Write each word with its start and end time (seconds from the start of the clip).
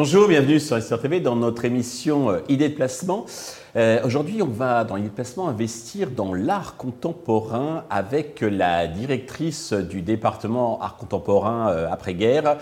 Bonjour, 0.00 0.28
bienvenue 0.28 0.60
sur 0.60 0.80
SR 0.80 1.00
TV 1.00 1.18
dans 1.18 1.34
notre 1.34 1.64
émission 1.64 2.30
euh, 2.30 2.38
Idées 2.48 2.68
de 2.68 2.74
placement. 2.74 3.26
Euh, 3.74 3.98
Aujourd'hui, 4.04 4.40
on 4.42 4.46
va 4.46 4.84
dans 4.84 4.96
Idées 4.96 5.08
de 5.08 5.12
placement 5.12 5.48
investir 5.48 6.12
dans 6.12 6.32
l'art 6.34 6.76
contemporain 6.76 7.82
avec 7.90 8.40
la 8.42 8.86
directrice 8.86 9.72
du 9.72 10.00
département 10.00 10.80
art 10.80 10.98
contemporain 10.98 11.72
euh, 11.72 11.90
après-guerre, 11.90 12.58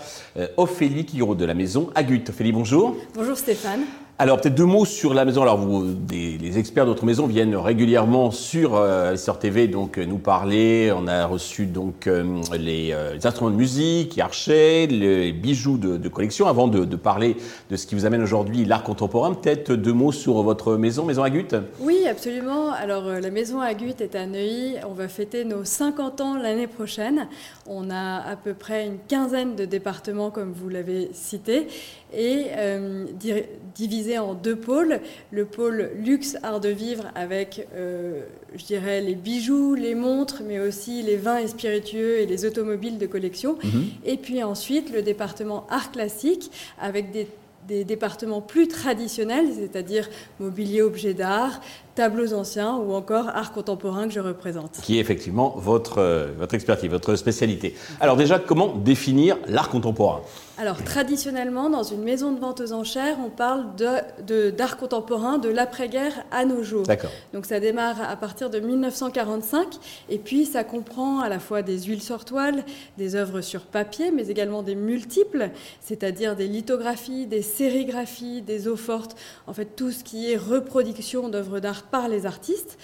Ophélie 0.57 1.05
Quiro 1.05 1.35
de 1.35 1.45
la 1.45 1.53
maison 1.53 1.91
Agut. 1.93 2.23
Ophélie, 2.27 2.51
bonjour. 2.51 2.97
Bonjour 3.13 3.37
Stéphane. 3.37 3.81
Alors 4.19 4.41
peut-être 4.41 4.55
deux 4.55 4.65
mots 4.65 4.85
sur 4.85 5.13
la 5.13 5.25
maison. 5.25 5.43
Alors 5.43 5.59
vous, 5.59 5.85
les 6.09 6.57
experts 6.57 6.85
de 6.85 6.89
notre 6.89 7.05
maison 7.05 7.27
viennent 7.27 7.55
régulièrement 7.55 8.31
sur 8.31 8.75
euh, 8.75 9.15
TV 9.39 9.67
donc 9.67 9.99
euh, 9.99 10.05
nous 10.07 10.17
parler. 10.17 10.91
On 10.91 11.05
a 11.05 11.27
reçu 11.27 11.67
donc 11.67 12.07
euh, 12.07 12.41
les, 12.57 12.93
euh, 12.93 13.13
les 13.13 13.27
instruments 13.27 13.51
de 13.51 13.55
musique, 13.55 14.15
les 14.15 14.23
archets, 14.23 14.87
les 14.87 15.33
bijoux 15.33 15.77
de, 15.77 16.09
collection. 16.09 16.47
Avant 16.47 16.67
de, 16.67 16.95
parler 16.95 17.37
de 17.69 17.75
ce 17.75 17.85
qui 17.85 17.93
vous 17.93 18.07
amène 18.07 18.23
aujourd'hui 18.23 18.65
l'art 18.65 18.81
contemporain, 18.81 19.35
peut-être 19.35 19.73
deux 19.73 19.93
mots 19.93 20.11
sur 20.11 20.41
votre 20.41 20.77
maison, 20.77 21.05
maison 21.05 21.21
Agut? 21.21 21.49
Oui, 21.79 22.07
absolument. 22.09 22.71
Alors, 22.71 23.03
la 23.03 23.29
maison 23.29 23.61
Agut 23.61 23.93
est 23.99 24.15
à 24.15 24.25
Neuilly. 24.25 24.77
On 24.89 24.93
va 24.93 25.09
fêter 25.09 25.45
nos 25.45 25.63
50 25.63 26.21
ans 26.21 26.37
l'année 26.37 26.65
prochaine. 26.65 27.27
On 27.67 27.91
a 27.91 28.17
à 28.27 28.35
peu 28.35 28.55
près 28.55 28.87
une 28.87 28.97
quinzaine 29.07 29.55
de 29.55 29.65
départements, 29.65 30.31
comme 30.31 30.53
vous 30.53 30.69
l'avez 30.69 31.09
cité, 31.13 31.67
et 32.13 32.45
euh, 32.55 33.05
di- 33.13 33.43
divisés 33.75 34.17
en 34.17 34.33
deux 34.33 34.55
pôles. 34.55 35.01
Le 35.31 35.45
pôle 35.45 35.91
luxe 35.97 36.37
art 36.43 36.59
de 36.59 36.69
vivre 36.69 37.05
avec, 37.15 37.67
euh, 37.75 38.21
je 38.55 38.65
dirais, 38.65 39.01
les 39.01 39.15
bijoux, 39.15 39.75
les 39.75 39.95
montres, 39.95 40.41
mais 40.47 40.59
aussi 40.59 41.01
les 41.03 41.17
vins 41.17 41.37
et 41.37 41.47
spiritueux 41.47 42.19
et 42.19 42.25
les 42.25 42.45
automobiles 42.45 42.97
de 42.97 43.05
collection. 43.07 43.57
Et 44.05 44.17
puis 44.17 44.43
ensuite, 44.43 44.91
le 44.93 45.01
département 45.01 45.67
art 45.69 45.91
classique 45.91 46.51
avec 46.79 47.11
des, 47.11 47.27
des 47.67 47.83
départements 47.83 48.41
plus 48.41 48.67
traditionnels, 48.67 49.47
c'est-à-dire 49.59 50.09
mobilier, 50.39 50.81
objets 50.81 51.13
d'art, 51.13 51.61
tableaux 51.97 52.31
anciens 52.33 52.75
ou 52.77 52.93
encore 52.93 53.27
art 53.29 53.51
contemporain 53.51 54.07
que 54.07 54.13
je 54.13 54.19
représente. 54.19 54.73
qui 54.83 54.97
est 54.97 55.01
effectivement 55.01 55.55
votre, 55.57 55.97
euh, 55.97 56.27
votre 56.37 56.53
expertise, 56.53 56.89
votre 56.91 57.15
spécialité. 57.15 57.75
Alors 57.99 58.15
déjà, 58.17 58.37
comment 58.39 58.67
définir 58.75 59.37
l'art 59.47 59.69
contemporain? 59.69 60.21
Alors 60.59 60.83
traditionnellement, 60.83 61.69
dans 61.69 61.83
une 61.83 62.01
maison 62.03 62.31
de 62.31 62.39
vente 62.39 62.61
aux 62.61 62.71
enchères, 62.73 63.17
on 63.23 63.29
parle 63.29 63.75
de- 63.75 64.23
de- 64.25 64.49
d'art 64.49 64.77
contemporain 64.77 65.37
de 65.37 65.49
l'après-guerre 65.49 66.13
à 66.31 66.45
nos 66.45 66.63
jours. 66.63 66.83
D'accord. 66.83 67.11
Donc 67.33 67.45
ça 67.45 67.59
démarre 67.59 67.97
à 68.01 68.15
partir 68.15 68.49
de 68.49 68.59
1945 68.59 69.67
et 70.09 70.17
puis 70.17 70.45
ça 70.45 70.63
comprend 70.63 71.19
à 71.19 71.29
la 71.29 71.39
fois 71.39 71.61
des 71.61 71.79
huiles 71.83 72.01
sur 72.01 72.25
toile, 72.25 72.63
des 72.97 73.15
œuvres 73.15 73.41
sur 73.41 73.61
papier, 73.61 74.11
mais 74.11 74.27
également 74.29 74.63
des 74.63 74.75
multiples, 74.75 75.49
c'est-à-dire 75.81 76.35
des 76.35 76.47
lithographies, 76.47 77.27
des 77.27 77.43
sérigraphies, 77.43 78.41
des 78.41 78.67
eaux 78.67 78.75
fortes, 78.77 79.15
en 79.47 79.53
fait 79.53 79.75
tout 79.75 79.91
ce 79.91 80.03
qui 80.03 80.31
est 80.31 80.37
reproduction 80.37 81.29
d'œuvres 81.29 81.59
d'art 81.59 81.83
par 81.91 82.07
les 82.07 82.25
artistes. 82.25 82.77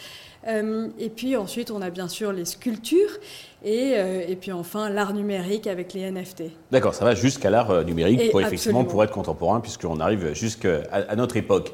Euh, 0.47 0.89
et 0.99 1.09
puis 1.09 1.35
ensuite, 1.37 1.71
on 1.71 1.81
a 1.81 1.89
bien 1.89 2.07
sûr 2.07 2.33
les 2.33 2.45
sculptures 2.45 3.17
et, 3.63 3.93
euh, 3.95 4.25
et 4.27 4.35
puis 4.35 4.51
enfin 4.51 4.89
l'art 4.89 5.13
numérique 5.13 5.67
avec 5.67 5.93
les 5.93 6.11
NFT. 6.11 6.43
D'accord, 6.71 6.93
ça 6.93 7.05
va 7.05 7.15
jusqu'à 7.15 7.49
l'art 7.49 7.71
euh, 7.71 7.83
numérique 7.83 8.19
Et 8.19 8.29
pour 8.29 8.41
effectivement 8.41 8.79
absolument. 8.79 8.91
pour 8.91 9.03
être 9.03 9.13
contemporain 9.13 9.61
puisqu'on 9.61 9.99
arrive 9.99 10.33
jusqu'à 10.33 10.81
à 10.91 11.15
notre 11.15 11.37
époque. 11.37 11.71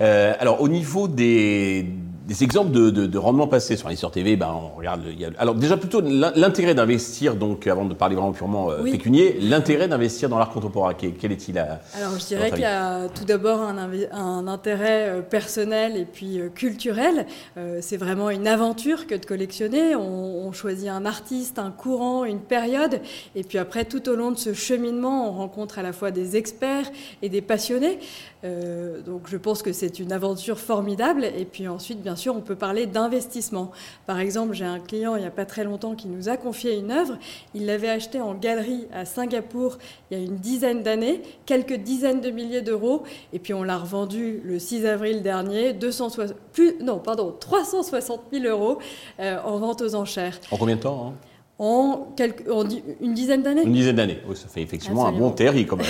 Euh, 0.00 0.34
alors 0.40 0.60
au 0.60 0.68
niveau 0.68 1.06
des, 1.06 1.86
des 2.28 2.44
exemples 2.44 2.70
de, 2.72 2.90
de, 2.90 3.06
de 3.06 3.18
rendement 3.18 3.46
passé 3.48 3.74
sur 3.78 3.88
les 3.88 3.96
sur 3.96 4.10
TV, 4.10 4.36
ben 4.36 4.50
on 4.54 4.76
regarde. 4.76 5.02
le- 5.02 5.12
il 5.12 5.18
y 5.20 5.24
a- 5.24 5.30
alors 5.38 5.54
déjà 5.54 5.78
plutôt 5.78 6.02
l'in- 6.02 6.32
l'intérêt 6.36 6.74
d'investir 6.74 7.34
donc 7.36 7.66
avant 7.66 7.86
de 7.86 7.94
parler 7.94 8.14
vraiment 8.16 8.32
purement 8.32 8.70
euh, 8.70 8.82
Oui. 8.82 8.90
pécunier, 8.92 9.38
l'intérêt 9.40 9.88
d'investir 9.88 10.28
dans 10.28 10.38
l'art 10.38 10.50
contemporain. 10.50 10.92
Quel, 10.92 11.14
quel 11.14 11.32
est-il 11.32 11.58
à 11.58 11.80
Alors 11.96 12.18
je 12.18 12.26
dirais 12.26 12.50
qu'il 12.50 12.60
y 12.60 12.64
a 12.66 13.08
tout 13.08 13.24
d'abord 13.24 13.62
un, 13.62 14.46
intérêt 14.46 15.08
euh, 15.08 15.22
personnel 15.22 15.96
et 15.96 16.04
puis 16.04 16.38
euh, 16.38 16.50
culturel. 16.50 17.26
Euh, 17.56 17.78
c'est 17.80 17.96
vraiment 17.96 18.28
une 18.28 18.46
aventure 18.46 19.06
que 19.06 19.14
de 19.14 19.24
collectionner. 19.24 19.96
On, 19.96 20.46
on 20.46 20.52
choisit 20.52 20.88
un 20.90 21.06
artiste, 21.06 21.58
un 21.58 21.70
courant, 21.70 22.24
une 22.26 22.40
période, 22.40 23.00
et 23.36 23.42
puis 23.42 23.56
après 23.56 23.86
tout 23.86 24.06
au 24.06 24.14
long 24.16 24.32
de 24.32 24.38
ce 24.38 24.52
cheminement, 24.52 25.30
on 25.30 25.32
rencontre 25.32 25.78
à 25.78 25.82
la 25.82 25.94
fois 25.94 26.10
des 26.10 26.36
experts 26.36 26.90
et 27.22 27.30
des 27.30 27.40
passionnés. 27.40 27.98
Euh, 28.44 29.00
donc 29.00 29.22
je 29.28 29.36
pense 29.38 29.62
que 29.62 29.72
c'est 29.72 29.98
une 29.98 30.12
aventure 30.12 30.58
formidable. 30.60 31.24
Et 31.24 31.46
puis 31.46 31.66
ensuite, 31.68 32.02
bien 32.02 32.14
sûr, 32.18 32.36
on 32.36 32.40
peut 32.42 32.54
parler 32.56 32.84
d'investissement. 32.86 33.70
Par 34.06 34.18
exemple, 34.20 34.52
j'ai 34.54 34.66
un 34.66 34.78
client 34.80 35.16
il 35.16 35.20
n'y 35.22 35.26
a 35.26 35.30
pas 35.30 35.46
très 35.46 35.64
longtemps 35.64 35.94
qui 35.94 36.08
nous 36.08 36.28
a 36.28 36.36
confié 36.36 36.76
une 36.76 36.90
œuvre. 36.90 37.16
Il 37.54 37.64
l'avait 37.64 37.88
achetée 37.88 38.20
en 38.20 38.34
galerie 38.34 38.86
à 38.92 39.06
Singapour 39.06 39.78
il 40.10 40.18
y 40.18 40.20
a 40.20 40.24
une 40.24 40.36
dizaine 40.36 40.82
d'années, 40.82 41.22
quelques 41.46 41.74
dizaines 41.76 42.20
de 42.20 42.30
milliers 42.30 42.60
d'euros. 42.62 43.04
Et 43.32 43.38
puis 43.38 43.54
on 43.54 43.62
l'a 43.62 43.78
revendue 43.78 44.42
le 44.44 44.58
6 44.58 44.84
avril 44.84 45.22
dernier, 45.22 45.72
260, 45.72 46.34
plus, 46.52 46.74
non, 46.82 46.98
pardon, 46.98 47.34
360 47.40 48.20
000 48.32 48.44
euros 48.46 48.78
euh, 49.20 49.38
en 49.44 49.58
vente 49.58 49.80
aux 49.82 49.94
enchères. 49.94 50.38
En 50.50 50.56
combien 50.58 50.76
de 50.76 50.80
temps 50.82 51.08
hein? 51.08 51.14
En, 51.60 52.06
quelques, 52.16 52.48
en 52.48 52.62
di- 52.62 52.84
une 53.00 53.14
dizaine 53.14 53.42
d'années 53.42 53.64
Une 53.64 53.72
dizaine 53.72 53.96
d'années. 53.96 54.18
Oui, 54.28 54.36
ça 54.36 54.46
fait 54.46 54.62
effectivement 54.62 55.06
un 55.08 55.10
bon 55.12 55.30
terri. 55.32 55.66
Comme, 55.66 55.80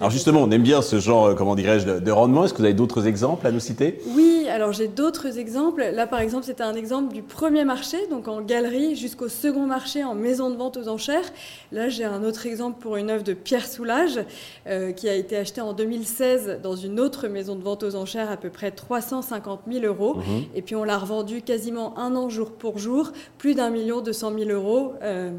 alors 0.00 0.10
justement, 0.10 0.40
on 0.42 0.50
aime 0.50 0.64
bien 0.64 0.82
ce 0.82 0.98
genre, 0.98 1.26
euh, 1.26 1.34
comment 1.36 1.54
dirais-je, 1.54 1.86
de, 1.86 1.98
de 2.00 2.10
rendement. 2.10 2.44
Est-ce 2.44 2.52
que 2.52 2.58
vous 2.58 2.64
avez 2.64 2.74
d'autres 2.74 3.06
exemples 3.06 3.46
à 3.46 3.52
nous 3.52 3.60
citer? 3.60 4.00
Oui, 4.16 4.43
alors 4.48 4.72
j'ai 4.72 4.88
d'autres 4.88 5.38
exemples. 5.38 5.82
Là, 5.92 6.06
par 6.06 6.20
exemple, 6.20 6.44
c'était 6.44 6.62
un 6.62 6.74
exemple 6.74 7.12
du 7.12 7.22
premier 7.22 7.64
marché, 7.64 7.96
donc 8.10 8.28
en 8.28 8.40
galerie, 8.40 8.96
jusqu'au 8.96 9.28
second 9.28 9.66
marché 9.66 10.04
en 10.04 10.14
maison 10.14 10.50
de 10.50 10.56
vente 10.56 10.76
aux 10.76 10.88
enchères. 10.88 11.24
Là, 11.72 11.88
j'ai 11.88 12.04
un 12.04 12.22
autre 12.24 12.46
exemple 12.46 12.80
pour 12.80 12.96
une 12.96 13.10
œuvre 13.10 13.24
de 13.24 13.32
Pierre 13.34 13.66
Soulages, 13.66 14.20
euh, 14.66 14.92
qui 14.92 15.08
a 15.08 15.14
été 15.14 15.36
achetée 15.36 15.60
en 15.60 15.72
2016 15.72 16.60
dans 16.62 16.76
une 16.76 17.00
autre 17.00 17.28
maison 17.28 17.56
de 17.56 17.62
vente 17.62 17.82
aux 17.82 17.94
enchères, 17.96 18.30
à 18.30 18.36
peu 18.36 18.50
près 18.50 18.70
350 18.70 19.60
000 19.70 19.84
euros. 19.84 20.16
Et 20.54 20.62
puis, 20.62 20.76
on 20.76 20.84
l'a 20.84 20.98
revendue 20.98 21.42
quasiment 21.42 21.98
un 21.98 22.14
an 22.16 22.28
jour 22.28 22.52
pour 22.52 22.78
jour, 22.78 23.12
plus 23.38 23.54
d'un 23.54 23.70
million 23.70 24.00
deux 24.00 24.12
cent 24.12 24.30
mille 24.30 24.50
euros 24.50 24.94
euh, 25.02 25.30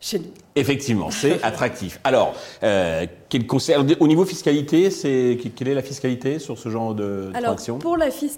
chez 0.00 0.18
nous. 0.18 0.26
Effectivement, 0.56 1.10
c'est 1.10 1.42
attractif. 1.42 2.00
Alors, 2.04 2.34
euh, 2.62 3.06
quel 3.28 3.46
conseil 3.46 3.76
Au 4.00 4.06
niveau 4.06 4.24
fiscalité, 4.24 4.90
c'est 4.90 5.38
quelle 5.56 5.68
est 5.68 5.74
la 5.74 5.82
fiscalité 5.82 6.38
sur 6.38 6.58
ce 6.58 6.68
genre 6.68 6.94
de 6.94 7.30
Alors, 7.34 7.50
transaction? 7.54 7.78
pour 7.78 7.96
la 7.96 8.10
fiscalité, 8.10 8.34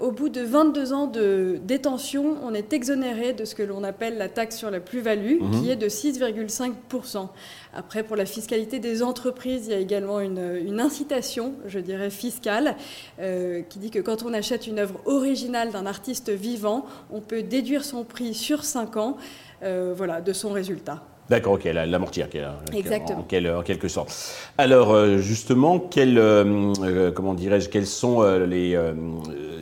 au 0.00 0.10
bout 0.12 0.28
de 0.28 0.40
22 0.40 0.92
ans 0.92 1.06
de 1.06 1.58
détention, 1.64 2.36
on 2.42 2.54
est 2.54 2.72
exonéré 2.72 3.32
de 3.32 3.44
ce 3.44 3.54
que 3.54 3.62
l'on 3.62 3.84
appelle 3.84 4.16
la 4.18 4.28
taxe 4.28 4.56
sur 4.56 4.70
la 4.70 4.80
plus-value, 4.80 5.40
Mhm. 5.40 5.50
qui 5.62 5.70
est 5.70 5.76
de 5.76 5.88
6,5%. 5.88 7.28
Après, 7.74 8.02
pour 8.02 8.16
la 8.16 8.26
fiscalité 8.26 8.78
des 8.78 9.02
entreprises, 9.02 9.66
il 9.66 9.70
y 9.72 9.74
a 9.74 9.78
également 9.78 10.20
une, 10.20 10.56
une 10.66 10.80
incitation, 10.80 11.54
je 11.66 11.78
dirais, 11.78 12.10
fiscale, 12.10 12.76
euh, 13.20 13.62
qui 13.68 13.78
dit 13.78 13.90
que 13.90 13.98
quand 14.00 14.22
on 14.22 14.32
achète 14.34 14.66
une 14.66 14.78
œuvre 14.78 15.00
originale 15.06 15.70
d'un 15.70 15.86
artiste 15.86 16.30
vivant, 16.30 16.86
on 17.10 17.20
peut 17.20 17.42
déduire 17.42 17.84
son 17.84 18.04
prix 18.04 18.34
sur 18.34 18.64
5 18.64 18.96
ans 18.96 19.16
euh, 19.62 19.92
voilà, 19.96 20.20
de 20.20 20.32
son 20.32 20.50
résultat. 20.50 21.02
D'accord, 21.30 21.54
ok, 21.54 21.64
la- 21.64 21.84
l'amortir, 21.84 22.26
Exactement. 22.74 23.20
en, 23.20 23.22
quel- 23.22 23.50
en 23.50 23.62
quelque 23.62 23.88
sorte. 23.88 24.10
Alors, 24.56 24.92
euh, 24.92 25.18
justement, 25.18 25.78
quel, 25.78 26.16
euh, 26.18 26.72
euh, 26.82 27.10
comment 27.12 27.34
dirais-je, 27.34 27.68
quels 27.68 27.86
sont 27.86 28.22
les, 28.22 28.74
euh, 28.74 28.94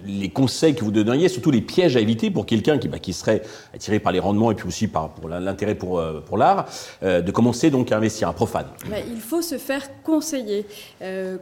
les 0.06 0.28
conseils 0.28 0.74
que 0.76 0.84
vous 0.84 0.92
donneriez, 0.92 1.28
surtout 1.28 1.50
les 1.50 1.60
pièges 1.60 1.96
à 1.96 2.00
éviter 2.00 2.30
pour 2.30 2.46
quelqu'un 2.46 2.78
qui, 2.78 2.86
bah, 2.88 3.00
qui 3.00 3.12
serait 3.12 3.42
attiré 3.74 3.98
par 3.98 4.12
les 4.12 4.20
rendements 4.20 4.52
et 4.52 4.54
puis 4.54 4.68
aussi 4.68 4.86
par 4.86 5.08
pour 5.08 5.28
l'intérêt 5.28 5.74
pour, 5.74 6.00
pour 6.24 6.38
l'art, 6.38 6.66
euh, 7.02 7.20
de 7.20 7.30
commencer 7.32 7.70
donc 7.70 7.90
à 7.90 7.96
investir, 7.96 8.28
un 8.28 8.32
profane 8.32 8.66
Ben, 8.88 9.02
il 9.12 9.20
faut 9.20 9.42
se 9.42 9.58
faire 9.58 9.82
conseiller. 10.04 10.66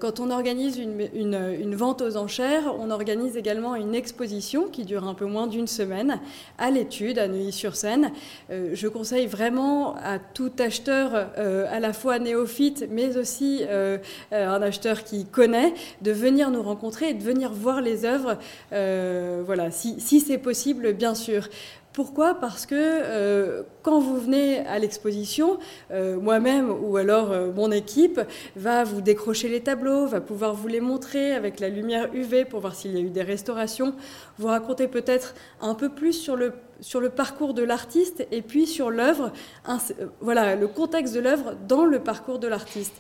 Quand 0.01 0.21
on 0.21 0.31
organise 0.31 0.79
une, 0.79 1.07
une- 1.15 1.55
une 1.61 1.75
vente 1.75 2.01
aux 2.01 2.17
enchères, 2.17 2.63
on 2.79 2.91
organise 2.91 3.37
également 3.37 3.75
une 3.77 3.95
exposition 3.95 4.69
qui 4.73 4.85
dure 4.85 5.05
un 5.07 5.15
peu 5.15 5.27
moins 5.27 5.47
d'une 5.47 5.67
semaine 5.67 6.19
à 6.59 6.71
l'étude 6.71 7.19
à 7.19 7.29
Neuilly-sur-Seine. 7.29 8.11
Je 8.51 8.89
conseille 8.89 9.27
vraiment 9.27 9.95
à 9.97 10.14
tout 10.19 10.53
acheteur, 10.59 11.31
euh, 11.39 11.67
à 11.71 11.81
la 11.81 11.93
fois 11.93 12.19
néophyte, 12.19 12.87
mais 12.91 13.17
aussi 13.17 13.61
euh, 13.63 13.99
euh, 14.33 14.49
un 14.49 14.63
acheteur 14.63 15.05
qui 15.05 15.27
connaît, 15.27 15.75
de 16.03 16.13
venir 16.13 16.51
nous 16.51 16.63
rencontrer 16.63 17.11
et 17.11 17.15
de 17.15 17.23
venir 17.23 17.53
voir 17.53 17.81
les 17.81 18.05
œuvres. 18.05 18.39
voilà, 18.71 19.71
si 19.71 20.21
c'est 20.21 20.39
possible, 20.39 20.93
bien 20.93 21.15
sûr. 21.15 21.49
Pourquoi? 21.95 22.35
Parce 22.35 22.67
que 22.67 22.75
euh, 22.75 23.63
quand 23.83 24.01
vous 24.01 24.19
venez 24.19 24.59
à 24.67 24.81
l'exposition, 24.81 25.61
euh, 25.93 26.19
moi-même 26.19 26.69
ou 26.69 26.97
alors 26.97 27.31
euh, 27.31 27.53
mon 27.53 27.71
équipe 27.71 28.21
va 28.57 28.83
vous 28.83 29.01
décrocher 29.01 29.49
les 29.49 29.61
tableaux, 29.61 30.05
va 30.05 30.21
pouvoir 30.21 30.55
vous 30.55 30.67
les 30.67 30.81
montrer 30.81 31.35
avec 31.35 31.61
la 31.61 31.69
lumière 31.69 32.13
UV 32.13 32.47
pour 32.47 32.59
voir 32.59 32.75
s'il 32.75 32.91
y 32.91 32.97
a 32.97 33.01
eu 33.01 33.11
des 33.11 33.23
restaurations, 33.23 33.95
vous 34.39 34.49
raconter 34.49 34.89
peut-être 34.89 35.37
un 35.61 35.77
peu 35.77 35.89
plus 35.89 36.15
sur 36.15 36.35
le, 36.35 36.55
sur 36.81 36.99
le 36.99 37.11
parcours 37.11 37.55
de 37.55 37.63
l'artiste 37.63 38.27
et 38.33 38.43
puis 38.43 38.67
sur 38.67 38.91
l'œuvre, 38.91 39.31
voilà, 40.21 40.57
le 40.57 40.67
contexte 40.67 41.15
de 41.15 41.21
l'œuvre 41.21 41.55
dans 41.69 41.85
le 41.85 42.01
parcours 42.01 42.41
de 42.41 42.49
l'artiste. 42.49 42.95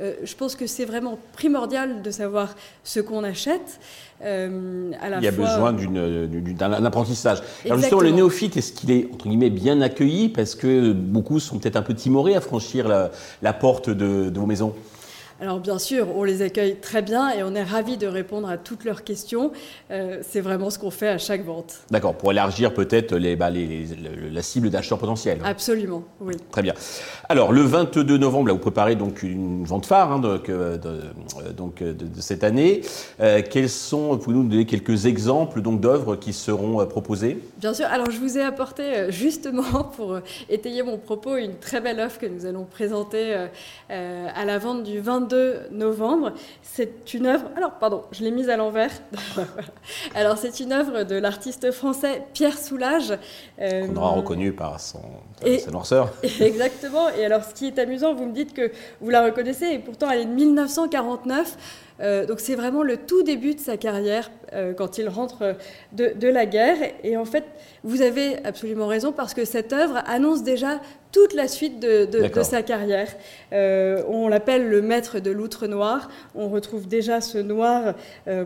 Euh, 0.00 0.14
je 0.24 0.34
pense 0.34 0.54
que 0.56 0.66
c'est 0.66 0.84
vraiment 0.86 1.18
primordial 1.34 2.00
de 2.02 2.10
savoir 2.10 2.54
ce 2.84 3.00
qu'on 3.00 3.22
achète. 3.24 3.78
euh, 4.22 4.90
à 5.00 5.08
la 5.08 5.16
Il 5.18 5.24
y 5.24 5.28
a 5.28 5.32
fois- 5.32 5.46
besoin 5.46 5.72
d'une- 5.72 6.54
d'un 6.54 6.84
apprentissage. 6.84 7.38
Alors 7.38 7.48
justement, 7.54 7.74
Exactement. 7.76 8.00
le 8.02 8.10
néophyte, 8.10 8.54
est-ce 8.58 8.72
qu'il 8.74 8.90
est, 8.90 9.08
entre 9.14 9.26
guillemets, 9.28 9.48
bien 9.48 9.80
accueilli? 9.80 10.28
Parce 10.28 10.54
que 10.54 10.92
beaucoup 10.92 11.40
sont 11.40 11.58
peut-être 11.58 11.76
un 11.76 11.82
peu 11.82 11.94
timorés 11.94 12.34
à 12.36 12.42
franchir 12.42 12.86
la, 12.86 13.10
la 13.40 13.52
porte 13.54 13.88
de, 13.88 14.28
de 14.28 14.38
vos 14.38 14.44
maisons. 14.44 14.74
Alors 15.40 15.58
bien 15.58 15.78
sûr, 15.78 16.06
on 16.14 16.24
les 16.24 16.42
accueille 16.42 16.76
très 16.76 17.00
bien 17.00 17.30
et 17.30 17.42
on 17.42 17.54
est 17.54 17.62
ravis 17.62 17.96
de 17.96 18.06
répondre 18.06 18.46
à 18.46 18.58
toutes 18.58 18.84
leurs 18.84 19.04
questions. 19.04 19.52
Euh, 19.90 20.18
c'est 20.20 20.42
vraiment 20.42 20.68
ce 20.68 20.78
qu'on 20.78 20.90
fait 20.90 21.08
à 21.08 21.16
chaque 21.16 21.46
vente. 21.46 21.78
D'accord, 21.90 22.14
pour 22.14 22.30
élargir 22.30 22.74
peut-être 22.74 23.16
les, 23.16 23.36
bah, 23.36 23.48
la 23.50 24.42
cible 24.42 24.68
d'acheteurs 24.68 24.98
potentiels. 24.98 25.40
Absolument, 25.42 26.04
oui. 26.20 26.34
Très 26.50 26.60
bien. 26.60 26.74
Alors 27.30 27.52
le 27.52 27.62
22 27.62 28.18
novembre, 28.18 28.48
là, 28.48 28.52
vous 28.52 28.58
préparez 28.58 28.96
donc 28.96 29.22
une 29.22 29.64
vente 29.64 29.86
phare 29.86 30.12
hein, 30.12 30.18
donc, 30.18 30.50
euh, 30.50 30.76
de, 30.76 31.52
donc, 31.56 31.82
de, 31.82 32.20
cette 32.20 32.44
année. 32.44 32.82
Euh, 33.20 33.40
quels 33.48 33.70
sont, 33.70 34.18
pouvez-vous 34.18 34.42
nous 34.42 34.50
donner 34.50 34.66
quelques 34.66 35.06
exemples 35.06 35.62
d'œuvres 35.62 36.16
qui 36.16 36.34
seront 36.34 36.84
proposées? 36.84 37.38
Bien 37.56 37.72
sûr, 37.72 37.86
alors 37.86 38.10
je 38.10 38.18
vous 38.18 38.36
ai 38.36 38.42
apporté 38.42 39.10
justement 39.10 39.84
pour 39.96 40.18
étayer 40.50 40.82
mon 40.82 40.98
propos 40.98 41.36
une 41.36 41.56
très 41.56 41.80
belle 41.80 42.00
offre 42.00 42.18
que 42.18 42.26
nous 42.26 42.44
allons 42.44 42.64
présenter 42.64 43.46
à 43.88 44.44
la 44.44 44.58
vente 44.58 44.82
du 44.82 45.00
22 45.00 45.29
novembre. 45.70 46.32
C'est 46.62 47.14
une 47.14 47.26
œuvre. 47.26 47.46
Alors, 47.56 47.72
pardon, 47.72 48.04
je 48.12 48.22
l'ai 48.22 48.30
mise 48.30 48.48
à 48.48 48.56
l'envers. 48.56 48.90
alors, 50.14 50.38
c'est 50.38 50.60
une 50.60 50.72
œuvre 50.72 51.04
de 51.04 51.16
l'artiste 51.16 51.70
français 51.72 52.22
Pierre 52.32 52.58
Soulages. 52.58 53.16
Euh, 53.60 53.86
On 53.90 53.96
aura 53.96 54.10
reconnu 54.10 54.52
par 54.52 54.80
son, 54.80 55.00
sa 55.58 55.70
noirceur. 55.70 56.12
Exactement. 56.40 57.08
Et 57.10 57.24
alors, 57.24 57.44
ce 57.44 57.54
qui 57.54 57.66
est 57.66 57.78
amusant, 57.78 58.14
vous 58.14 58.26
me 58.26 58.32
dites 58.32 58.54
que 58.54 58.70
vous 59.00 59.10
la 59.10 59.24
reconnaissez, 59.24 59.66
et 59.66 59.78
pourtant, 59.78 60.10
elle 60.10 60.20
est 60.20 60.26
de 60.26 60.32
1949. 60.32 61.56
Euh, 62.00 62.26
donc 62.26 62.40
c'est 62.40 62.54
vraiment 62.54 62.82
le 62.82 62.96
tout 62.96 63.22
début 63.22 63.54
de 63.54 63.60
sa 63.60 63.76
carrière 63.76 64.30
euh, 64.52 64.72
quand 64.72 64.98
il 64.98 65.08
rentre 65.08 65.56
de, 65.92 66.28
la 66.28 66.46
guerre. 66.46 66.76
Et 67.04 67.16
en 67.16 67.24
fait, 67.24 67.44
vous 67.84 68.02
avez 68.02 68.44
absolument 68.44 68.86
raison 68.86 69.12
parce 69.12 69.34
que 69.34 69.44
cette 69.44 69.72
œuvre 69.72 70.02
annonce 70.06 70.42
déjà 70.42 70.80
toute 71.12 71.34
la 71.34 71.48
suite 71.48 71.80
de, 71.80 72.08
sa 72.42 72.62
carrière. 72.62 73.08
Euh, 73.52 74.02
on 74.06 74.28
l'appelle 74.28 74.68
le 74.68 74.80
maître 74.80 75.18
de 75.18 75.30
l'outre 75.30 75.66
noir. 75.66 76.08
On 76.34 76.48
retrouve 76.48 76.86
déjà 76.86 77.20
ce 77.20 77.38
noir 77.38 77.94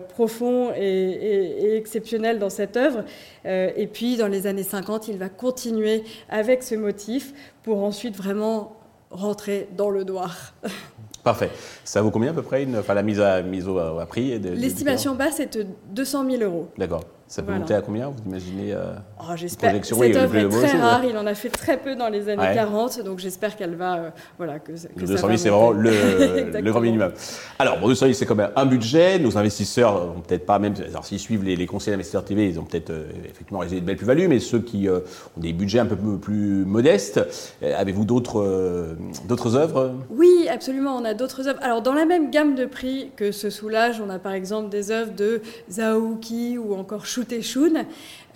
profond 0.08 0.72
et, 0.74 0.82
et, 0.82 1.76
exceptionnel 1.76 2.38
dans 2.38 2.50
cette 2.50 2.76
œuvre. 2.76 3.04
et 3.44 3.86
puis 3.92 4.16
dans 4.16 4.28
les 4.28 4.46
années 4.46 4.62
50, 4.62 5.08
il 5.08 5.18
va 5.18 5.28
continuer 5.28 6.04
avec 6.30 6.62
ce 6.62 6.74
motif 6.74 7.34
pour 7.62 7.84
ensuite 7.84 8.16
vraiment 8.16 8.76
rentrer 9.10 9.68
dans 9.76 9.90
le 9.90 10.04
noir. 10.04 10.54
Parfait. 11.24 11.50
Ça 11.84 12.02
vaut 12.02 12.10
combien 12.10 12.30
à 12.30 12.34
peu 12.34 12.42
près 12.42 12.62
une, 12.62 12.76
enfin, 12.76 12.92
la 12.92 13.02
mise, 13.02 13.18
à, 13.18 13.42
mise 13.42 13.66
au 13.66 13.78
à 13.78 14.06
prix 14.06 14.38
L'estimation 14.38 15.14
basse 15.14 15.40
est 15.40 15.56
de 15.56 15.66
200 15.94 16.30
000 16.30 16.42
euros. 16.42 16.68
D'accord. 16.76 17.02
Ça 17.34 17.42
peut 17.42 17.52
monter 17.52 17.74
à 17.74 17.80
combien, 17.80 18.10
vous 18.10 18.30
imaginez 18.30 18.72
euh, 18.72 18.94
oh, 19.18 19.32
J'espère. 19.34 19.72
Cette 19.84 20.16
œuvre 20.16 20.36
est 20.36 20.48
très 20.48 20.78
rare. 20.78 21.04
Il 21.04 21.18
en 21.18 21.26
a 21.26 21.34
fait 21.34 21.48
très 21.48 21.78
peu 21.78 21.96
dans 21.96 22.08
les 22.08 22.28
années 22.28 22.54
40, 22.54 23.00
donc 23.00 23.18
j'espère 23.18 23.56
qu'elle 23.56 23.74
va, 23.74 23.96
euh, 23.96 24.10
voilà, 24.38 24.60
que, 24.60 24.70
que 24.70 25.04
200 25.04 25.26
000, 25.26 25.36
c'est 25.36 25.48
vraiment 25.48 25.72
le, 25.72 25.90
le, 26.60 26.70
grand 26.70 26.80
minimum. 26.80 27.10
Alors, 27.58 27.80
bon, 27.80 27.88
200 27.88 28.06
000, 28.06 28.14
c'est 28.14 28.24
quand 28.24 28.36
même 28.36 28.52
un 28.54 28.66
budget. 28.66 29.18
Nos 29.18 29.36
investisseurs 29.36 30.14
n'ont 30.14 30.20
peut-être 30.20 30.46
pas, 30.46 30.60
même, 30.60 30.74
alors 30.88 31.04
s'ils 31.04 31.18
suivent 31.18 31.42
les, 31.42 31.66
conseils 31.66 31.90
d'investisseurs 31.90 32.24
TV, 32.24 32.46
ils 32.46 32.60
ont 32.60 32.62
peut-être 32.62 32.90
euh, 32.90 33.08
effectivement 33.24 33.58
réalisé 33.58 33.80
de 33.80 33.86
belles 33.86 33.96
plus-values, 33.96 34.28
mais 34.28 34.38
ceux 34.38 34.60
qui 34.60 34.88
ont 34.88 35.40
des 35.40 35.52
budgets 35.52 35.80
un 35.80 35.86
peu 35.86 35.96
plus 35.96 36.64
modestes, 36.64 37.20
avez-vous 37.62 38.04
d'autres, 38.04 38.96
d'autres 39.26 39.56
œuvres? 39.56 39.92
Oui, 40.08 40.46
absolument. 40.48 40.96
On 40.96 41.04
a 41.04 41.14
d'autres 41.14 41.48
œuvres. 41.48 41.58
Alors, 41.62 41.82
dans 41.82 41.94
la 41.94 42.04
même 42.04 42.30
gamme 42.30 42.54
de 42.54 42.64
prix 42.64 43.10
que 43.16 43.32
ce 43.32 43.50
Soulage, 43.50 44.00
on 44.00 44.08
a 44.08 44.20
par 44.20 44.34
exemple 44.34 44.68
des 44.68 44.92
œuvres 44.92 45.16
de 45.16 45.42
Zaouki 45.68 46.58
ou 46.58 46.76
encore 46.76 47.06
Chou 47.06 47.23
et 47.32 47.42
Shun. 47.42 47.86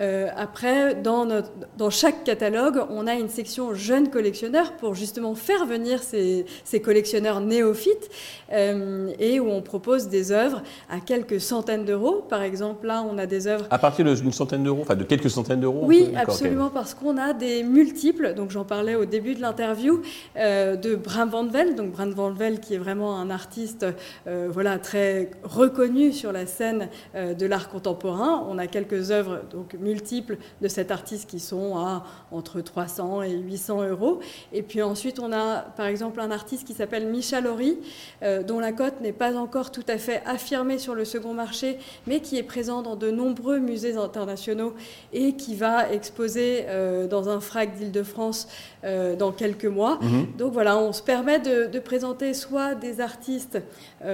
Euh, 0.00 0.28
après, 0.36 0.94
dans, 0.94 1.24
notre, 1.26 1.50
dans, 1.76 1.90
chaque 1.90 2.22
catalogue, 2.22 2.78
on 2.90 3.06
a 3.06 3.14
une 3.14 3.28
section 3.28 3.74
jeunes 3.74 4.10
collectionneurs 4.10 4.72
pour 4.76 4.94
justement 4.94 5.34
faire 5.34 5.66
venir 5.66 6.02
ces, 6.02 6.46
ces 6.64 6.80
collectionneurs 6.80 7.40
néophytes 7.40 8.08
euh, 8.52 9.10
et 9.18 9.40
où 9.40 9.50
on 9.50 9.60
propose 9.60 10.08
des 10.08 10.30
œuvres 10.30 10.62
à 10.88 11.00
quelques 11.00 11.40
centaines 11.40 11.84
d'euros. 11.84 12.24
Par 12.28 12.42
exemple, 12.42 12.86
là, 12.86 13.04
on 13.10 13.18
a 13.18 13.26
des 13.26 13.48
œuvres. 13.48 13.66
À 13.70 13.78
partir 13.78 14.04
d'une 14.04 14.32
centaine 14.32 14.62
d'euros, 14.62 14.82
enfin 14.82 14.94
de 14.94 15.04
quelques 15.04 15.30
centaines 15.30 15.60
d'euros 15.60 15.80
Oui, 15.82 16.10
absolument, 16.16 16.70
parce 16.70 16.94
qu'on 16.94 17.16
a 17.16 17.32
des 17.32 17.64
multiples. 17.64 18.34
Donc, 18.34 18.50
j'en 18.50 18.64
parlais 18.64 18.94
au 18.94 19.04
début 19.04 19.34
de 19.34 19.40
l'interview 19.40 20.02
euh, 20.36 20.76
de 20.76 20.94
Bram 20.94 21.28
Van 21.28 21.46
Vel. 21.46 21.74
Donc, 21.74 21.90
Bram 21.90 22.10
Van 22.10 22.30
Vel, 22.30 22.60
qui 22.60 22.74
est 22.74 22.78
vraiment 22.78 23.18
un 23.18 23.30
artiste 23.30 23.84
voilà, 24.26 24.78
très 24.78 25.30
reconnu 25.42 26.12
sur 26.12 26.32
la 26.32 26.46
scène 26.46 26.88
de 27.14 27.46
l'art 27.46 27.68
contemporain. 27.68 28.46
On 28.48 28.58
a 28.58 28.66
quelques 28.68 29.10
œuvres 29.10 29.42
donc, 29.50 29.74
multiples 29.74 30.38
de 30.62 30.68
cet 30.68 30.90
artiste 30.90 31.28
qui 31.28 31.40
sont 31.40 31.76
à 31.76 32.04
entre 32.30 32.60
300 32.60 33.22
et 33.22 33.32
800 33.32 33.88
euros. 33.88 34.20
Et 34.52 34.62
puis 34.62 34.82
ensuite, 34.82 35.18
on 35.18 35.32
a 35.32 35.60
par 35.60 35.86
exemple 35.86 36.20
un 36.20 36.30
artiste 36.30 36.66
qui 36.66 36.74
s'appelle 36.74 37.06
Michel 37.06 37.46
Horry, 37.46 37.78
euh, 38.22 38.42
dont 38.42 38.60
la 38.60 38.72
cote 38.72 39.00
n'est 39.00 39.12
pas 39.12 39.36
encore 39.36 39.70
tout 39.70 39.84
à 39.88 39.98
fait 39.98 40.22
affirmée 40.26 40.78
sur 40.78 40.94
le 40.94 41.04
second 41.04 41.34
marché, 41.34 41.78
mais 42.06 42.20
qui 42.20 42.36
est 42.36 42.42
présent 42.42 42.82
dans 42.82 42.96
de 42.96 43.10
nombreux 43.10 43.58
musées 43.58 43.96
internationaux 43.96 44.74
et 45.12 45.34
qui 45.34 45.54
va 45.54 45.90
exposer 45.90 46.64
euh, 46.68 47.06
dans 47.06 47.28
un 47.28 47.40
frac 47.40 47.74
d'Île-de-France 47.76 48.48
euh, 48.84 49.16
dans 49.16 49.32
quelques 49.32 49.64
mois. 49.64 49.98
Mhm. 50.02 50.26
Donc 50.36 50.52
voilà, 50.52 50.78
on 50.78 50.92
se 50.92 51.02
permet 51.02 51.38
de, 51.38 51.66
de 51.66 51.78
présenter 51.78 52.34
soit 52.34 52.74
des 52.74 53.00
artistes 53.00 53.58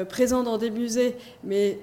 présents 0.08 0.42
dans 0.42 0.58
des 0.58 0.70
musées, 0.70 1.16
mais 1.42 1.78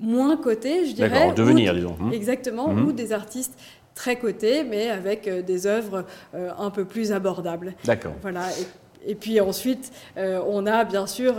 moins 0.00 0.36
cotés, 0.36 0.86
je 0.86 0.94
dirais. 0.94 1.10
D'accord, 1.10 1.34
devenir, 1.34 1.74
disons. 1.74 1.96
Mmh. 1.98 2.12
Exactement, 2.12 2.68
mmh. 2.68 2.86
ou 2.86 2.92
des 2.92 3.12
artistes 3.12 3.58
très 3.94 4.16
cotés, 4.16 4.64
mais 4.64 4.88
avec 4.90 5.28
euh, 5.28 5.42
des 5.42 5.66
œuvres 5.66 6.06
euh, 6.34 6.50
un 6.58 6.70
peu 6.70 6.84
plus 6.84 7.12
abordables. 7.12 7.74
D'accord. 7.84 8.14
Voilà. 8.22 8.50
Et 8.52 8.66
puis 9.14 9.40
ensuite, 9.40 9.92
euh, 10.16 10.40
on 10.46 10.66
a 10.66 10.84
bien 10.84 11.06
sûr 11.06 11.34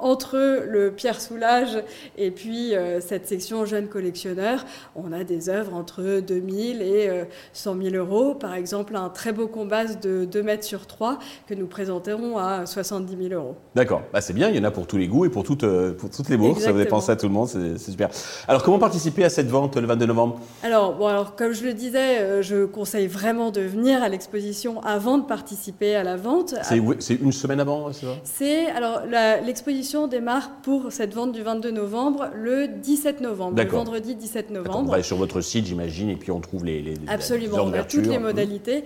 entre 0.00 0.64
le 0.66 0.90
Pierre 0.90 1.20
Soulage 1.20 1.82
et 2.16 2.30
puis 2.30 2.74
euh, 2.74 3.00
cette 3.00 3.26
section 3.26 3.64
jeunes 3.64 3.88
collectionneurs, 3.88 4.64
on 4.96 5.12
a 5.12 5.24
des 5.24 5.48
œuvres 5.48 5.74
entre 5.74 6.20
2000 6.20 6.82
et 6.82 7.10
100 7.52 7.76
euh, 7.76 7.90
000 7.90 7.96
euros. 7.96 8.34
Par 8.34 8.54
exemple, 8.54 8.96
un 8.96 9.08
très 9.10 9.32
beau 9.32 9.46
combat 9.46 9.84
de 9.84 10.24
2 10.24 10.42
mètres 10.42 10.64
sur 10.64 10.86
3 10.86 11.18
que 11.46 11.54
nous 11.54 11.66
présenterons 11.66 12.38
à 12.38 12.66
70 12.66 13.28
000 13.28 13.40
euros. 13.40 13.56
D'accord, 13.74 14.02
bah, 14.12 14.20
c'est 14.20 14.32
bien, 14.32 14.48
il 14.48 14.56
y 14.56 14.58
en 14.58 14.64
a 14.64 14.70
pour 14.70 14.86
tous 14.86 14.96
les 14.96 15.08
goûts 15.08 15.24
et 15.24 15.30
pour 15.30 15.44
toutes, 15.44 15.66
pour 15.96 16.10
toutes 16.10 16.28
les 16.28 16.36
bourses, 16.36 16.62
ça 16.62 16.72
vous 16.72 16.78
dépend 16.78 17.00
à 17.00 17.16
tout 17.16 17.26
le 17.26 17.32
monde, 17.32 17.48
c'est 17.48 17.78
super. 17.78 18.08
Alors 18.46 18.62
comment 18.62 18.78
participer 18.78 19.24
à 19.24 19.30
cette 19.30 19.48
vente 19.48 19.76
le 19.76 19.86
22 19.86 20.06
novembre? 20.06 20.40
Alors, 20.62 20.94
bon, 20.94 21.06
alors, 21.06 21.36
comme 21.36 21.52
je 21.52 21.64
le 21.64 21.74
disais, 21.74 22.42
je 22.42 22.64
conseille 22.64 23.06
vraiment 23.06 23.50
de 23.50 23.60
venir 23.60 24.02
à 24.02 24.08
l'exposition 24.08 24.82
avant 24.82 25.18
de 25.18 25.24
participer 25.24 25.94
à 25.94 26.02
la 26.02 26.16
vente. 26.16 26.54
C'est 26.62 26.77
une 26.78 27.32
semaine 27.32 27.60
avant, 27.60 27.92
c'est 27.92 28.06
ça? 28.06 28.12
C'est 28.24 28.66
alors 28.66 29.02
l'exposition 29.44 30.06
démarre 30.06 30.50
pour 30.62 30.90
cette 30.90 31.14
vente 31.14 31.32
du 31.32 31.42
22 31.42 31.70
novembre 31.70 32.28
le 32.34 32.68
17 32.68 33.20
novembre, 33.20 33.62
le 33.62 33.68
vendredi 33.68 34.14
17 34.14 34.50
novembre. 34.50 34.80
On 34.80 34.84
va 34.84 34.94
aller 34.94 35.02
sur 35.02 35.16
votre 35.16 35.40
site, 35.40 35.66
j'imagine, 35.66 36.10
et 36.10 36.16
puis 36.16 36.30
on 36.30 36.40
trouve 36.40 36.64
les, 36.64 36.82
les 36.82 36.94
absolument, 37.08 37.58
on 37.62 37.72
a 37.72 37.84
toutes 37.84 38.06
les 38.06 38.18
modalités. 38.18 38.84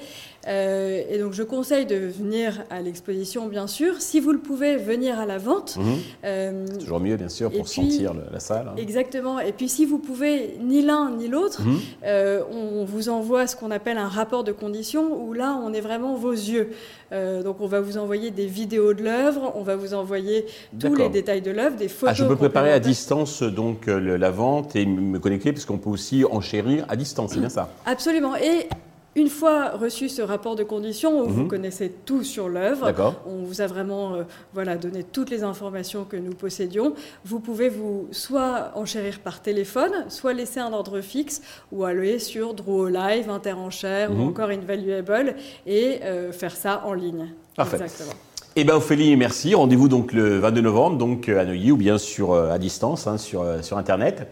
Euh, 0.49 1.03
et 1.09 1.19
donc 1.19 1.33
je 1.33 1.43
conseille 1.43 1.87
de 1.87 1.97
venir 1.97 2.65
à 2.71 2.81
l'exposition, 2.81 3.47
bien 3.47 3.67
sûr. 3.67 4.01
Si 4.01 4.21
vous 4.21 4.33
le 4.33 4.39
pouvez, 4.39 4.77
venir 4.77 5.19
à 5.19 5.27
la 5.27 5.39
vente. 5.39 5.79
Euh, 6.25 6.67
c'est 6.71 6.79
toujours 6.79 7.01
mieux, 7.01 7.17
bien 7.17 7.29
sûr, 7.29 7.51
pour 7.51 7.69
sentir 7.69 8.13
la 8.15 8.41
salle. 8.41 8.69
Hein. 8.69 8.75
Exactement. 8.77 9.39
Et 9.39 9.53
puis 9.53 9.69
si 9.69 9.85
vous 9.85 9.99
pouvez 9.99 10.57
ni 10.61 10.83
l'un 10.83 11.11
ni 11.11 11.29
l'autre, 11.29 11.63
mhm. 11.63 11.79
euh, 12.05 12.43
on 12.51 12.85
vous 12.85 13.09
envoie 13.09 13.47
ce 13.47 13.57
qu'on 13.57 13.71
appelle 13.71 13.99
un 13.99 14.09
rapport 14.09 14.45
de 14.45 14.53
condition, 14.53 15.23
où 15.23 15.33
là 15.33 15.61
on 15.65 15.73
est 15.73 15.81
vraiment 15.81 16.15
vos 16.15 16.33
yeux. 16.33 16.71
donc 17.13 17.61
on 17.61 17.67
va 17.67 17.81
vous 17.81 17.99
envoyer 17.99 18.31
des 18.31 18.47
vidéos 18.47 18.95
de 18.95 19.03
l'œuvre, 19.03 19.53
on 19.55 19.63
va 19.63 19.77
vous 19.77 19.95
envoyer 19.95 20.47
tous 20.79 20.95
les 20.95 21.09
détails 21.09 21.43
de 21.43 21.51
l'œuvre, 21.51 21.77
des 21.77 21.89
photos. 21.89 22.11
Ah, 22.11 22.15
je 22.15 22.25
peux 22.25 22.37
préparer 22.37 22.73
à 22.73 22.81
distance 22.81 23.43
donc 23.43 23.87
la 23.87 24.31
vente 24.31 24.75
et 24.77 24.87
me 24.87 25.19
connecter, 25.19 25.53
parce 25.53 25.65
qu'on 25.65 25.79
peut 25.79 25.91
aussi 25.91 26.25
enchérir 26.25 26.85
à 26.89 26.97
distance, 26.97 27.33
c'est 27.33 27.41
bien 27.41 27.49
ça 27.49 27.71
Absolument. 27.87 28.37
Et 28.37 28.69
une 29.15 29.29
fois 29.29 29.71
reçu 29.71 30.09
ce 30.09 30.23
rapport 30.23 30.57
de 30.57 30.63
conditions, 30.63 31.21
où 31.21 31.29
vous 31.29 31.43
mhm. 31.43 31.49
connaissez 31.49 31.93
tout 32.05 32.25
sur 32.25 32.49
l'œuvre, 32.49 32.93
on 33.27 33.43
vous 33.45 33.61
a 33.61 33.67
vraiment 33.67 34.15
euh, 34.15 34.23
voilà, 34.55 34.77
donné 34.77 35.05
toutes 35.05 35.31
les 35.31 35.43
informations 35.43 36.05
que 36.05 36.17
nous 36.17 36.33
possédions, 36.33 36.95
vous 37.25 37.41
pouvez 37.41 37.69
vous 37.69 38.09
soit 38.11 38.71
enchérir 38.75 39.19
par 39.21 39.43
téléphone, 39.43 39.93
soit 40.09 40.33
laisser 40.33 40.61
un 40.61 40.73
ordre 40.73 41.01
fixe, 41.01 41.43
ou 41.71 41.85
aller 41.85 42.19
sur 42.19 42.55
Draw 42.55 42.89
Live, 42.89 43.29
Interenchère 43.29 44.11
ou 44.11 44.15
mhm. 44.15 44.29
encore 44.29 44.49
Invaluable, 44.49 45.37
et 45.67 46.01
euh, 46.05 46.33
faire 46.33 46.57
ça 46.57 46.83
en 46.87 46.95
ligne. 46.95 47.29
Parfait. 47.55 47.77
Exactement. 47.77 48.13
Eh 48.57 48.65
bien, 48.65 48.77
Ophélie, 48.77 49.17
merci. 49.17 49.55
Rendez-vous 49.55 49.89
donc 49.89 50.13
le 50.13 50.39
22 50.39 50.61
novembre, 50.61 50.99
donc 50.99 51.29
à 51.29 51.45
Neuilly, 51.45 51.73
ou 51.73 51.77
bien 51.77 51.99
sur, 51.99 52.33
euh, 52.33 52.51
à 52.51 52.59
distance, 52.59 53.07
hein, 53.07 53.19
sur, 53.19 53.45
sur 53.63 53.79
Internet. 53.79 54.27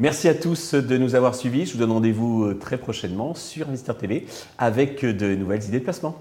Merci 0.00 0.28
à 0.28 0.34
tous 0.34 0.72
de 0.72 0.96
nous 0.96 1.14
avoir 1.14 1.34
suivis. 1.34 1.66
Je 1.66 1.74
vous 1.74 1.78
donne 1.78 1.92
rendez-vous 1.92 2.44
euh, 2.44 2.54
très 2.54 2.78
prochainement 2.78 3.34
sur 3.34 3.68
Mister 3.68 3.92
TV 3.92 4.24
avec 4.56 5.04
de 5.04 5.34
nouvelles 5.34 5.62
idées 5.62 5.80
de 5.80 5.84
placement. 5.84 6.18